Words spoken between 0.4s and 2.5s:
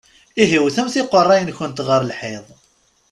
Ihi wwtemt iqeṛṛa-nkent ɣer lḥiḍ!